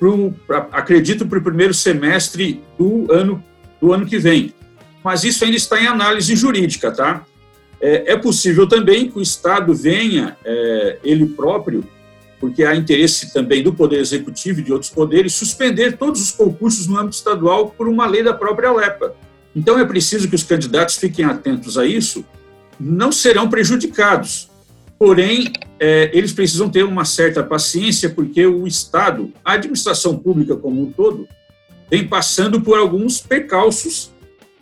Pro, 0.00 0.32
pra, 0.48 0.68
acredito 0.72 1.24
para 1.24 1.38
o 1.38 1.42
primeiro 1.42 1.72
semestre 1.72 2.60
do 2.76 3.10
ano, 3.12 3.42
do 3.80 3.92
ano 3.92 4.04
que 4.04 4.18
vem. 4.18 4.52
Mas 5.04 5.22
isso 5.22 5.44
ainda 5.44 5.56
está 5.56 5.80
em 5.80 5.86
análise 5.86 6.34
jurídica, 6.34 6.90
tá? 6.90 7.24
É, 7.80 8.12
é 8.12 8.16
possível 8.16 8.66
também 8.66 9.10
que 9.10 9.18
o 9.18 9.22
Estado 9.22 9.74
venha, 9.74 10.36
é, 10.44 10.98
ele 11.04 11.26
próprio, 11.26 11.84
porque 12.40 12.64
há 12.64 12.74
interesse 12.74 13.32
também 13.32 13.62
do 13.62 13.72
Poder 13.72 14.00
Executivo 14.00 14.60
e 14.60 14.62
de 14.62 14.72
outros 14.72 14.90
poderes, 14.90 15.34
suspender 15.34 15.96
todos 15.96 16.20
os 16.20 16.30
concursos 16.30 16.86
no 16.86 16.98
âmbito 16.98 17.16
estadual 17.16 17.70
por 17.70 17.88
uma 17.88 18.06
lei 18.06 18.22
da 18.22 18.34
própria 18.34 18.72
LEPA. 18.72 19.14
Então 19.54 19.78
é 19.78 19.84
preciso 19.84 20.28
que 20.28 20.34
os 20.34 20.42
candidatos 20.42 20.96
fiquem 20.96 21.24
atentos 21.24 21.78
a 21.78 21.86
isso, 21.86 22.24
não 22.78 23.12
serão 23.12 23.48
prejudicados. 23.48 24.50
Porém, 24.98 25.52
é, 25.78 26.10
eles 26.12 26.32
precisam 26.32 26.68
ter 26.68 26.84
uma 26.84 27.04
certa 27.04 27.42
paciência, 27.42 28.08
porque 28.10 28.46
o 28.46 28.66
Estado, 28.66 29.32
a 29.44 29.52
administração 29.52 30.16
pública 30.16 30.56
como 30.56 30.82
um 30.82 30.90
todo, 30.90 31.28
vem 31.90 32.06
passando 32.06 32.60
por 32.60 32.78
alguns 32.78 33.20
percalços 33.20 34.12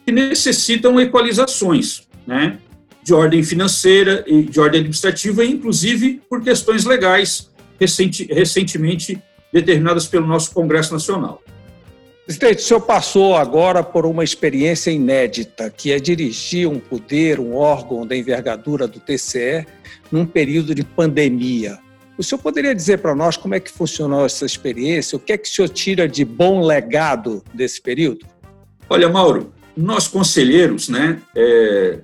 que 0.05 0.13
necessitam 0.13 1.01
equalizações, 1.01 2.09
né? 2.27 2.59
De 3.03 3.13
ordem 3.13 3.43
financeira 3.43 4.25
e 4.27 4.43
de 4.43 4.61
ordem 4.61 4.81
administrativa, 4.81 5.45
inclusive 5.45 6.21
por 6.29 6.43
questões 6.43 6.85
legais, 6.85 7.51
recenti, 7.79 8.25
recentemente 8.33 9.21
determinadas 9.53 10.07
pelo 10.07 10.27
nosso 10.27 10.53
Congresso 10.53 10.93
Nacional. 10.93 11.43
Presidente, 12.25 12.61
o 12.61 12.63
senhor 12.63 12.81
passou 12.81 13.37
agora 13.37 13.83
por 13.83 14.07
uma 14.07 14.23
experiência 14.23 14.91
inédita, 14.91 15.69
que 15.69 15.91
é 15.91 15.99
dirigir 15.99 16.69
um 16.69 16.79
poder, 16.79 17.41
um 17.41 17.57
órgão 17.57 18.07
da 18.07 18.17
envergadura 18.17 18.87
do 18.87 19.01
TCE 19.01 19.67
num 20.11 20.25
período 20.25 20.75
de 20.75 20.85
pandemia. 20.85 21.79
O 22.17 22.23
senhor 22.23 22.41
poderia 22.41 22.75
dizer 22.75 22.99
para 22.99 23.15
nós 23.15 23.37
como 23.37 23.55
é 23.55 23.61
que 23.61 23.71
funcionou 23.71 24.25
essa 24.25 24.47
experiência? 24.47 25.17
O 25.17 25.19
que 25.19 25.33
é 25.33 25.39
que 25.39 25.49
o 25.49 25.53
senhor 25.53 25.69
tira 25.69 26.09
de 26.09 26.25
bom 26.25 26.65
legado 26.65 27.43
desse 27.53 27.83
período? 27.83 28.25
Olha, 28.89 29.09
Mauro, 29.09 29.53
nós 29.77 30.07
conselheiros, 30.07 30.89
né, 30.89 31.21
é, 31.35 31.99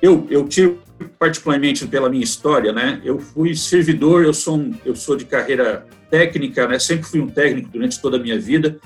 eu, 0.00 0.26
eu 0.30 0.46
tiro 0.46 0.80
particularmente 1.18 1.86
pela 1.86 2.08
minha 2.08 2.24
história, 2.24 2.72
né? 2.72 3.00
Eu 3.04 3.18
fui 3.18 3.54
servidor, 3.54 4.24
eu 4.24 4.34
sou 4.34 4.58
um, 4.58 4.74
eu 4.84 4.96
sou 4.96 5.16
de 5.16 5.24
carreira 5.24 5.86
técnica, 6.10 6.66
né? 6.66 6.78
Sempre 6.78 7.04
fui 7.04 7.20
um 7.20 7.28
técnico 7.28 7.70
durante 7.70 8.00
toda 8.00 8.16
a 8.16 8.20
minha 8.20 8.38
vida. 8.38 8.78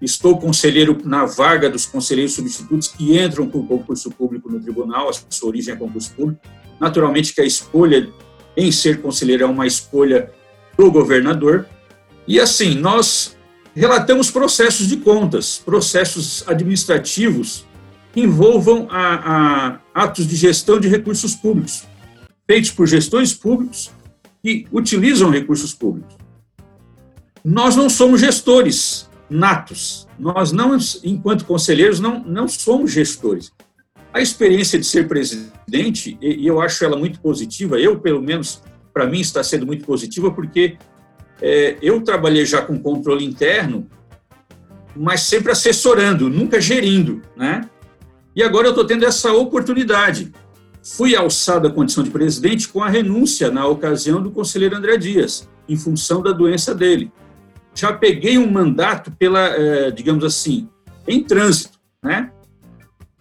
Estou 0.00 0.38
conselheiro 0.38 0.96
na 1.04 1.24
vaga 1.24 1.68
dos 1.68 1.86
conselheiros 1.86 2.34
substitutos 2.34 2.88
que 2.88 3.18
entram 3.18 3.48
com 3.48 3.66
concurso 3.66 4.10
público 4.10 4.50
no 4.50 4.60
tribunal, 4.60 5.08
a 5.08 5.12
sua 5.12 5.48
origem 5.48 5.74
é 5.74 5.76
concurso 5.76 6.12
público. 6.12 6.40
Naturalmente 6.80 7.34
que 7.34 7.40
a 7.40 7.44
escolha 7.44 8.08
em 8.56 8.70
ser 8.70 9.00
conselheiro 9.00 9.44
é 9.44 9.46
uma 9.46 9.66
escolha 9.66 10.30
do 10.76 10.90
governador. 10.90 11.66
E 12.26 12.38
assim, 12.38 12.74
nós 12.76 13.36
relatamos 13.74 14.30
processos 14.30 14.88
de 14.88 14.98
contas, 14.98 15.58
processos 15.64 16.44
administrativos 16.46 17.67
envolvam 18.20 18.88
a, 18.90 19.78
a 19.94 20.02
atos 20.04 20.26
de 20.26 20.36
gestão 20.36 20.78
de 20.80 20.88
recursos 20.88 21.34
públicos, 21.34 21.86
feitos 22.46 22.70
por 22.70 22.86
gestores 22.86 23.32
públicos 23.32 23.90
que 24.42 24.66
utilizam 24.72 25.30
recursos 25.30 25.74
públicos. 25.74 26.16
Nós 27.44 27.76
não 27.76 27.88
somos 27.88 28.20
gestores 28.20 29.08
natos, 29.28 30.06
nós 30.18 30.52
não, 30.52 30.76
enquanto 31.04 31.44
conselheiros, 31.44 32.00
não, 32.00 32.22
não 32.24 32.48
somos 32.48 32.90
gestores. 32.90 33.52
A 34.12 34.20
experiência 34.20 34.78
de 34.78 34.86
ser 34.86 35.06
presidente, 35.06 36.18
e 36.20 36.46
eu 36.46 36.60
acho 36.60 36.84
ela 36.84 36.96
muito 36.96 37.20
positiva, 37.20 37.78
eu, 37.78 38.00
pelo 38.00 38.22
menos, 38.22 38.62
para 38.92 39.06
mim, 39.06 39.20
está 39.20 39.42
sendo 39.42 39.66
muito 39.66 39.84
positiva, 39.84 40.30
porque 40.30 40.78
é, 41.40 41.76
eu 41.82 42.00
trabalhei 42.00 42.44
já 42.46 42.62
com 42.62 42.78
controle 42.78 43.24
interno, 43.24 43.86
mas 44.96 45.20
sempre 45.20 45.52
assessorando, 45.52 46.28
nunca 46.28 46.60
gerindo, 46.60 47.22
né? 47.36 47.68
E 48.38 48.42
agora 48.44 48.68
eu 48.68 48.70
estou 48.70 48.84
tendo 48.84 49.04
essa 49.04 49.32
oportunidade. 49.32 50.30
Fui 50.80 51.16
alçado 51.16 51.66
à 51.66 51.72
condição 51.72 52.04
de 52.04 52.10
presidente 52.10 52.68
com 52.68 52.80
a 52.80 52.88
renúncia 52.88 53.50
na 53.50 53.66
ocasião 53.66 54.22
do 54.22 54.30
conselheiro 54.30 54.76
André 54.76 54.96
Dias, 54.96 55.48
em 55.68 55.76
função 55.76 56.22
da 56.22 56.30
doença 56.30 56.72
dele. 56.72 57.10
Já 57.74 57.92
peguei 57.92 58.38
um 58.38 58.48
mandato 58.48 59.10
pela, 59.10 59.40
é, 59.40 59.90
digamos 59.90 60.22
assim, 60.22 60.68
em 61.08 61.20
trânsito, 61.20 61.80
né? 62.00 62.30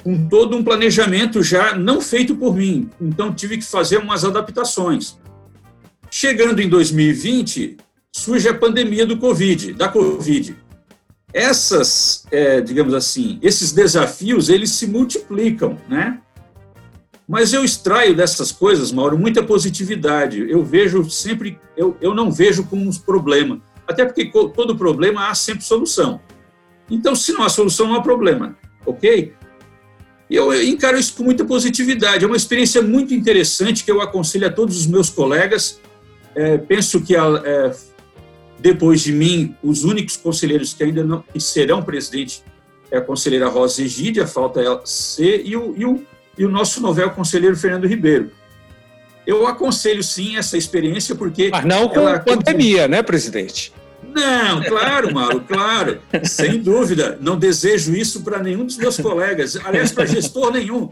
com 0.03 0.27
todo 0.29 0.55
um 0.55 0.63
planejamento 0.63 1.41
já 1.41 1.75
não 1.75 2.00
feito 2.00 2.36
por 2.36 2.55
mim. 2.55 2.88
Então, 3.01 3.33
tive 3.33 3.57
que 3.57 3.65
fazer 3.65 3.97
umas 3.97 4.24
adaptações. 4.24 5.17
Chegando 6.12 6.62
em 6.62 6.69
2020, 6.69 7.77
surge 8.12 8.47
a 8.47 8.53
pandemia 8.53 9.03
do 9.03 9.17
Covid, 9.17 9.74
da 9.74 9.89
Covid. 9.89 10.55
Essas, 11.34 12.25
é, 12.31 12.62
digamos 12.62 12.93
assim, 12.93 13.38
esses 13.41 13.72
desafios, 13.72 14.50
eles 14.50 14.72
se 14.72 14.88
multiplicam, 14.88 15.77
né? 15.88 16.22
Mas 17.27 17.51
eu 17.51 17.63
extraio 17.63 18.15
dessas 18.15 18.51
coisas, 18.51 18.91
Mauro, 18.91 19.17
muita 19.17 19.43
positividade. 19.43 20.50
Eu 20.50 20.63
vejo 20.63 21.10
sempre, 21.10 21.60
eu, 21.75 21.98
eu 22.00 22.15
não 22.15 22.31
vejo 22.31 22.65
como 22.65 22.89
um 22.89 22.93
problema. 22.93 23.62
Até 23.86 24.05
porque 24.05 24.31
todo 24.31 24.77
problema 24.77 25.29
há 25.29 25.36
sempre 25.36 25.65
solução. 25.65 26.22
Então, 26.89 27.13
se 27.13 27.34
não 27.34 27.43
há 27.43 27.50
solução, 27.50 27.88
não 27.88 27.96
há 27.96 28.01
problema, 28.01 28.57
ok? 28.86 29.34
E 30.29 30.36
eu 30.36 30.53
encaro 30.63 30.98
isso 30.98 31.15
com 31.15 31.24
muita 31.24 31.43
positividade. 31.43 32.24
É 32.24 32.27
uma 32.27 32.38
experiência 32.38 32.81
muito 32.81 33.13
interessante 33.13 33.84
que 33.84 33.91
eu 33.91 34.01
aconselho 34.01 34.48
a 34.48 34.51
todos 34.51 34.77
os 34.77 34.88
meus 34.88 35.10
colegas. 35.10 35.81
É, 36.34 36.57
penso 36.57 37.01
que 37.01 37.15
é, 37.15 37.19
depois 38.59 39.01
de 39.01 39.11
mim, 39.11 39.55
os 39.61 39.83
únicos 39.83 40.17
conselheiros 40.17 40.73
que 40.73 40.83
ainda 40.83 41.03
não 41.03 41.21
que 41.21 41.39
serão 41.39 41.81
presidente 41.83 42.43
é 42.89 42.97
a 42.97 43.01
conselheira 43.01 43.47
Rosa 43.47 43.81
Egídia, 43.81 44.25
falta 44.25 44.61
ela 44.61 44.81
ser, 44.85 45.41
e 45.45 45.55
o, 45.55 45.73
e 45.77 45.85
o, 45.85 46.03
e 46.37 46.45
o 46.45 46.49
nosso 46.49 46.81
novel 46.81 47.11
conselheiro 47.11 47.55
Fernando 47.55 47.87
Ribeiro. 47.87 48.31
Eu 49.25 49.45
aconselho 49.45 50.01
sim 50.01 50.37
essa 50.37 50.57
experiência 50.57 51.13
porque. 51.13 51.49
Mas 51.51 51.65
não 51.65 51.89
com 51.89 51.99
ela, 51.99 52.19
pandemia, 52.19 52.87
né, 52.87 53.03
presidente? 53.03 53.73
Não, 54.15 54.63
claro, 54.63 55.13
Mauro, 55.13 55.41
claro, 55.41 55.99
sem 56.23 56.59
dúvida. 56.61 57.17
Não 57.19 57.37
desejo 57.37 57.93
isso 57.93 58.23
para 58.23 58.41
nenhum 58.41 58.65
dos 58.65 58.77
meus 58.77 58.97
colegas, 58.97 59.57
aliás, 59.65 59.91
para 59.91 60.05
gestor 60.05 60.51
nenhum. 60.51 60.89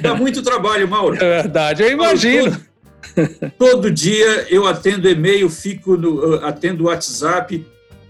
Dá 0.00 0.14
muito 0.14 0.42
trabalho, 0.42 0.88
Mauro. 0.88 1.16
É 1.16 1.42
verdade, 1.42 1.82
eu 1.82 1.90
imagino. 1.90 2.44
Mauro, 2.46 2.52
todo, 2.52 2.73
todo, 3.58 3.90
dia 3.90 4.46
eu 4.50 4.66
atendo 4.66 5.08
e-mail, 5.08 5.48
fico 5.48 5.96
no, 5.96 6.34
atendo 6.44 6.84
WhatsApp, 6.84 7.64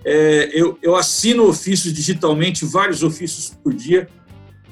é, 0.05 0.51
eu, 0.53 0.79
eu, 0.83 0.95
assino 0.97 1.49
ofícios 1.49 1.93
digitalmente, 1.93 2.65
vários 2.65 3.03
ofícios 3.03 3.57
por 3.63 3.73
dia, 3.73 4.07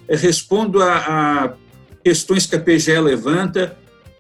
é, 0.07 0.15
respondo 0.15 0.83
a, 0.83 0.97
a, 0.97 1.53
questões 2.05 2.47
que 2.47 2.55
a 2.55 2.61
PGE 2.61 2.99
levanta, 3.01 3.77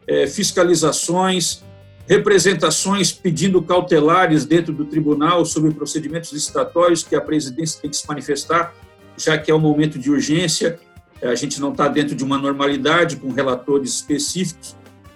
é, 0.06 0.26
fiscalizações, 0.26 1.62
representações 2.08 3.12
pedindo 3.12 3.62
cautelares 3.62 4.44
dentro 4.44 4.72
do 4.72 4.84
tribunal 4.84 5.44
sobre 5.44 5.72
procedimentos 5.72 6.32
licitatórios 6.32 7.02
que 7.02 7.14
a 7.14 7.20
presidência 7.20 7.80
tem 7.80 7.90
que 7.90 7.96
se 7.96 8.08
manifestar, 8.08 8.74
já 9.16 9.36
que 9.36 9.50
é 9.50 9.54
um 9.54 9.60
momento 9.60 9.98
de 9.98 10.10
urgência, 10.10 10.80
a 11.22 11.34
gente 11.36 11.60
não 11.60 11.70
está 11.70 11.86
dentro 11.86 12.16
de 12.16 12.24
uma 12.24 12.36
normalidade 12.36 13.16
com 13.16 13.30
relatores 13.30 13.94
específicos. 13.94 14.74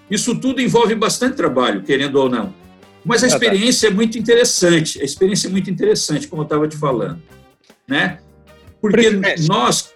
Isso 0.09 0.39
tudo 0.39 0.61
envolve 0.61 0.95
bastante 0.95 1.35
trabalho, 1.35 1.83
querendo 1.83 2.15
ou 2.15 2.29
não. 2.29 2.53
Mas 3.03 3.23
a 3.23 3.27
experiência 3.27 3.87
é 3.87 3.91
muito 3.91 4.17
interessante, 4.17 5.01
a 5.01 5.05
experiência 5.05 5.47
é 5.47 5.51
muito 5.51 5.69
interessante, 5.69 6.27
como 6.27 6.41
eu 6.41 6.45
estava 6.45 6.67
te 6.67 6.75
falando. 6.75 7.21
Né? 7.87 8.19
Porque 8.81 9.09
nós. 9.47 9.93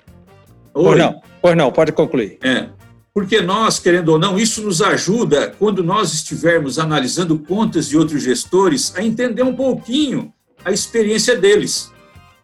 Oi. 0.74 0.84
Pois 0.84 0.98
não, 0.98 1.22
pois 1.42 1.58
não, 1.58 1.72
pode 1.72 1.92
concluir. 1.92 2.38
É, 2.42 2.70
porque 3.14 3.42
nós, 3.42 3.80
querendo 3.80 4.10
ou 4.10 4.20
não, 4.20 4.40
isso 4.40 4.62
nos 4.62 4.82
ajuda, 4.82 5.54
quando 5.60 5.84
nós 5.84 6.14
estivermos 6.14 6.80
analisando 6.80 7.38
contas 7.38 7.90
de 7.90 7.98
outros 7.98 8.24
gestores, 8.24 8.94
a 8.96 9.04
entender 9.04 9.44
um 9.44 9.56
pouquinho 9.56 10.34
a 10.64 10.72
experiência 10.72 11.36
deles. 11.36 11.92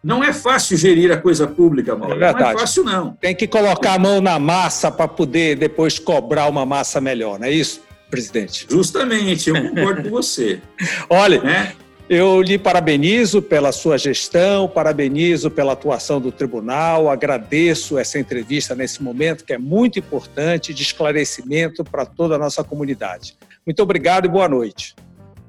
Não 0.02 0.22
é 0.22 0.32
fácil 0.32 0.76
gerir 0.76 1.10
a 1.10 1.16
coisa 1.16 1.46
pública, 1.46 1.96
Mauro. 1.96 2.14
É 2.14 2.18
verdade. 2.18 2.42
Não 2.42 2.50
é 2.50 2.58
fácil, 2.58 2.84
não. 2.84 3.12
Tem 3.20 3.34
que 3.34 3.46
colocar 3.46 3.94
a 3.94 3.98
mão 3.98 4.20
na 4.20 4.38
massa 4.38 4.90
para 4.90 5.08
poder 5.08 5.56
depois 5.56 5.98
cobrar 5.98 6.48
uma 6.48 6.64
massa 6.64 7.00
melhor, 7.00 7.38
não 7.38 7.46
é 7.46 7.50
isso, 7.50 7.82
presidente? 8.10 8.66
Justamente, 8.70 9.50
eu 9.50 9.60
concordo 9.60 10.04
com 10.04 10.10
você. 10.10 10.60
Olha, 11.10 11.36
é? 11.46 11.72
Eu 12.08 12.40
lhe 12.40 12.56
parabenizo 12.56 13.42
pela 13.42 13.70
sua 13.70 13.98
gestão, 13.98 14.66
parabenizo 14.66 15.50
pela 15.50 15.74
atuação 15.74 16.18
do 16.18 16.32
tribunal, 16.32 17.10
agradeço 17.10 17.98
essa 17.98 18.18
entrevista 18.18 18.74
nesse 18.74 19.02
momento, 19.02 19.44
que 19.44 19.52
é 19.52 19.58
muito 19.58 19.98
importante, 19.98 20.72
de 20.72 20.82
esclarecimento 20.82 21.84
para 21.84 22.06
toda 22.06 22.36
a 22.36 22.38
nossa 22.38 22.64
comunidade. 22.64 23.36
Muito 23.66 23.82
obrigado 23.82 24.24
e 24.24 24.28
boa 24.28 24.48
noite. 24.48 24.96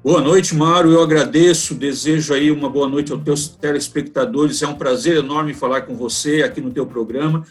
Boa 0.02 0.20
noite, 0.20 0.54
Mário. 0.54 0.92
Eu 0.92 1.02
agradeço, 1.02 1.74
desejo 1.74 2.32
aí 2.32 2.50
uma 2.50 2.68
boa 2.68 2.88
noite 2.88 3.12
aos 3.12 3.22
teus 3.22 3.48
telespectadores. 3.48 4.62
É 4.62 4.66
um 4.66 4.74
prazer 4.74 5.16
enorme 5.16 5.54
falar 5.54 5.82
com 5.82 5.94
você 5.94 6.42
aqui 6.42 6.60
no 6.60 6.70
teu 6.70 6.86
programa. 6.86 7.44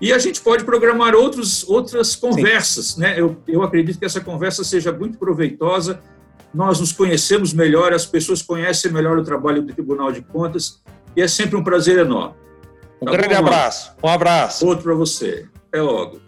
E 0.00 0.12
a 0.12 0.18
gente 0.18 0.40
pode 0.40 0.64
programar 0.64 1.14
outros, 1.14 1.68
outras 1.68 2.16
conversas, 2.16 2.92
Sim. 2.92 3.00
né? 3.00 3.20
Eu, 3.20 3.36
eu 3.46 3.62
acredito 3.62 3.98
que 3.98 4.04
essa 4.04 4.20
conversa 4.20 4.64
seja 4.64 4.92
muito 4.92 5.18
proveitosa 5.18 6.00
nós 6.52 6.80
nos 6.80 6.92
conhecemos 6.92 7.52
melhor, 7.52 7.92
as 7.92 8.04
pessoas 8.04 8.42
conhecem 8.42 8.90
melhor 8.90 9.16
o 9.18 9.24
trabalho 9.24 9.62
do 9.62 9.72
Tribunal 9.72 10.10
de 10.10 10.20
Contas 10.20 10.82
e 11.16 11.22
é 11.22 11.28
sempre 11.28 11.56
um 11.56 11.62
prazer 11.62 11.98
enorme. 11.98 12.34
Um 13.00 13.06
tá 13.06 13.12
grande 13.12 13.34
bom, 13.34 13.40
abraço. 13.40 13.92
Um 14.02 14.08
abraço. 14.08 14.66
Outro 14.66 14.84
para 14.84 14.94
você. 14.94 15.46
Até 15.68 15.80
logo. 15.80 16.20